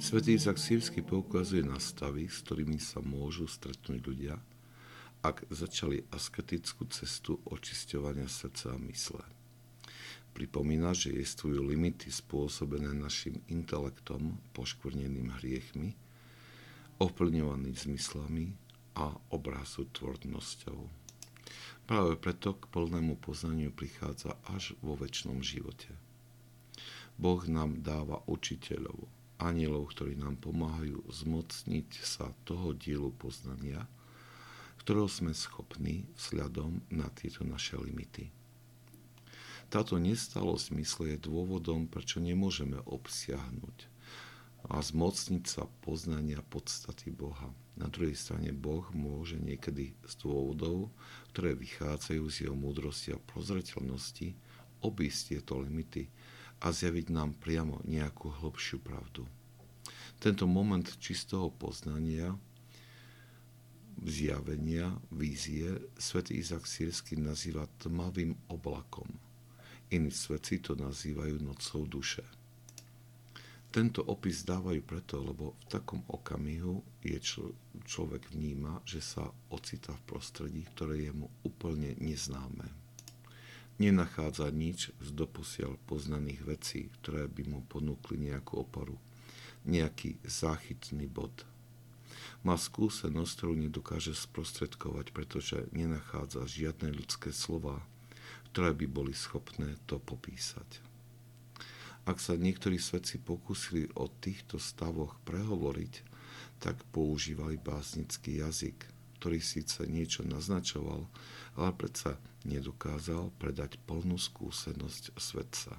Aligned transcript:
Svetý 0.00 0.40
Izak 0.40 0.56
Sírsky 0.56 1.04
poukazuje 1.04 1.60
na 1.60 1.76
stavy, 1.76 2.24
s 2.24 2.40
ktorými 2.40 2.80
sa 2.80 3.04
môžu 3.04 3.44
stretnúť 3.44 4.00
ľudia, 4.00 4.40
ak 5.20 5.44
začali 5.52 6.08
asketickú 6.08 6.88
cestu 6.88 7.36
očisťovania 7.44 8.24
srdca 8.24 8.72
a 8.72 8.80
mysle. 8.88 9.20
Pripomína, 10.32 10.96
že 10.96 11.12
jestvujú 11.12 11.60
limity 11.60 12.08
spôsobené 12.08 12.96
našim 12.96 13.44
intelektom 13.52 14.40
poškvrneným 14.56 15.36
hriechmi, 15.36 15.92
ovplyvňovaný 16.96 17.76
zmyslami 17.76 18.56
a 18.96 19.12
obrazu 19.28 19.84
tvornosťou. 19.84 20.80
Práve 21.84 22.16
preto 22.16 22.56
k 22.56 22.72
plnému 22.72 23.20
poznaniu 23.20 23.68
prichádza 23.68 24.32
až 24.48 24.72
vo 24.80 24.96
väčšnom 24.96 25.44
živote. 25.44 25.92
Boh 27.20 27.44
nám 27.44 27.84
dáva 27.84 28.24
učiteľov, 28.24 29.19
anielov, 29.40 29.96
ktorí 29.96 30.20
nám 30.20 30.36
pomáhajú 30.36 31.00
zmocniť 31.08 31.88
sa 32.04 32.30
toho 32.44 32.76
dielu 32.76 33.08
poznania, 33.16 33.88
ktorého 34.84 35.08
sme 35.08 35.32
schopní 35.32 36.04
vzhľadom 36.20 36.84
na 36.92 37.08
tieto 37.16 37.42
naše 37.42 37.80
limity. 37.80 38.28
Táto 39.70 39.96
nestalosť 40.02 40.74
mysle 40.76 41.14
je 41.14 41.24
dôvodom, 41.30 41.86
prečo 41.86 42.18
nemôžeme 42.18 42.82
obsiahnuť 42.84 43.86
a 44.68 44.82
zmocniť 44.82 45.44
sa 45.46 45.64
poznania 45.80 46.44
podstaty 46.44 47.08
Boha. 47.14 47.48
Na 47.80 47.88
druhej 47.88 48.12
strane 48.12 48.52
Boh 48.52 48.84
môže 48.92 49.40
niekedy 49.40 49.96
z 50.04 50.14
dôvodov, 50.20 50.92
ktoré 51.32 51.56
vychádzajú 51.56 52.24
z 52.28 52.36
jeho 52.44 52.56
múdrosti 52.58 53.16
a 53.16 53.22
prozreteľnosti, 53.30 54.36
obísť 54.84 55.20
tieto 55.32 55.62
limity 55.64 56.12
a 56.60 56.68
zjaviť 56.68 57.08
nám 57.08 57.32
priamo 57.40 57.80
nejakú 57.88 58.28
hlbšiu 58.28 58.84
pravdu. 58.84 59.24
Tento 60.20 60.44
moment 60.44 60.84
čistého 61.00 61.48
poznania, 61.48 62.36
zjavenia, 64.04 64.92
vízie, 65.08 65.80
svätý 65.96 66.36
Izak 66.36 66.68
Sírsky 66.68 67.16
nazýva 67.16 67.64
tmavým 67.80 68.36
oblakom. 68.52 69.08
Iní 69.88 70.12
svetci 70.12 70.60
to 70.60 70.76
nazývajú 70.76 71.40
nocou 71.40 71.88
duše. 71.88 72.22
Tento 73.70 74.02
opis 74.02 74.42
dávajú 74.44 74.82
preto, 74.82 75.22
lebo 75.22 75.56
v 75.62 75.64
takom 75.70 76.02
okamihu 76.10 76.82
je 77.06 77.18
čl- 77.22 77.54
človek 77.86 78.34
vníma, 78.34 78.82
že 78.82 78.98
sa 78.98 79.30
ocitá 79.48 79.94
v 79.94 80.06
prostredí, 80.10 80.62
ktoré 80.74 81.08
je 81.08 81.12
mu 81.14 81.30
úplne 81.46 81.94
neznáme 82.02 82.79
nenachádza 83.80 84.52
nič 84.52 84.92
z 85.00 85.08
doposiaľ 85.16 85.80
poznaných 85.88 86.44
vecí, 86.44 86.92
ktoré 87.00 87.24
by 87.24 87.42
mu 87.48 87.60
ponúkli 87.64 88.20
nejakú 88.20 88.60
oporu, 88.60 89.00
nejaký 89.64 90.20
záchytný 90.20 91.08
bod. 91.08 91.32
Má 92.44 92.60
skúsenosť, 92.60 93.32
ktorú 93.36 93.54
nedokáže 93.56 94.12
sprostredkovať, 94.12 95.16
pretože 95.16 95.64
nenachádza 95.72 96.44
žiadne 96.44 96.92
ľudské 96.92 97.32
slova, 97.32 97.80
ktoré 98.52 98.76
by 98.76 98.86
boli 98.88 99.16
schopné 99.16 99.80
to 99.88 99.96
popísať. 99.96 100.84
Ak 102.04 102.20
sa 102.20 102.36
niektorí 102.36 102.80
svedci 102.80 103.20
pokúsili 103.20 103.88
o 103.96 104.08
týchto 104.08 104.56
stavoch 104.56 105.20
prehovoriť, 105.24 105.94
tak 106.60 106.80
používali 106.92 107.56
básnický 107.56 108.44
jazyk, 108.44 108.99
ktorý 109.20 109.36
síce 109.44 109.84
niečo 109.84 110.24
naznačoval, 110.24 111.04
ale 111.60 111.70
predsa 111.76 112.16
nedokázal 112.48 113.28
predať 113.36 113.76
plnú 113.84 114.16
skúsenosť 114.16 115.12
svetca. 115.20 115.76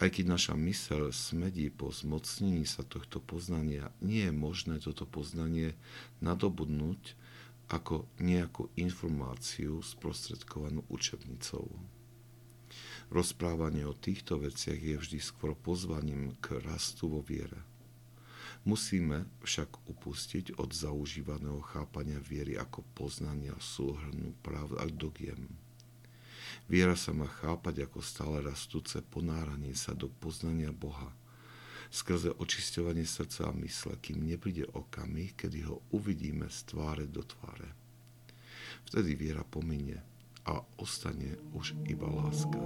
Aj 0.00 0.08
keď 0.08 0.32
naša 0.32 0.56
mysel 0.56 1.12
smedí 1.12 1.68
po 1.68 1.92
zmocnení 1.92 2.64
sa 2.64 2.80
tohto 2.80 3.20
poznania, 3.20 3.92
nie 4.00 4.24
je 4.24 4.32
možné 4.32 4.80
toto 4.80 5.04
poznanie 5.04 5.76
nadobudnúť 6.24 7.12
ako 7.68 8.08
nejakú 8.16 8.72
informáciu 8.80 9.84
sprostredkovanú 9.84 10.88
učebnicou. 10.88 11.68
Rozprávanie 13.12 13.84
o 13.84 13.92
týchto 13.92 14.40
veciach 14.40 14.80
je 14.80 14.96
vždy 14.96 15.18
skôr 15.20 15.52
pozvaním 15.52 16.32
k 16.40 16.56
rastu 16.64 17.12
vo 17.12 17.20
viere. 17.20 17.60
Musíme 18.60 19.24
však 19.40 19.88
upustiť 19.88 20.60
od 20.60 20.76
zaužívaného 20.76 21.64
chápania 21.64 22.20
viery 22.20 22.60
ako 22.60 22.84
poznania 22.92 23.56
súhrnu 23.56 24.36
práv 24.44 24.76
a 24.76 24.84
dogiem. 24.84 25.48
Viera 26.68 26.94
sa 26.94 27.16
má 27.16 27.26
chápať 27.26 27.88
ako 27.88 27.98
stále 28.04 28.44
rastúce 28.44 29.00
ponáranie 29.00 29.72
sa 29.72 29.96
do 29.96 30.12
poznania 30.20 30.70
Boha, 30.70 31.08
skrze 31.90 32.30
očisťovanie 32.36 33.02
srdca 33.02 33.50
a 33.50 33.56
mysle, 33.64 33.98
kým 33.98 34.22
nepríde 34.22 34.68
okamih, 34.70 35.34
kedy 35.34 35.66
ho 35.66 35.82
uvidíme 35.90 36.46
z 36.46 36.58
tváre 36.70 37.08
do 37.10 37.26
tváre. 37.26 37.74
Vtedy 38.86 39.18
viera 39.18 39.42
pominie 39.42 39.98
a 40.46 40.62
ostane 40.78 41.34
už 41.56 41.74
iba 41.90 42.06
láska. 42.06 42.60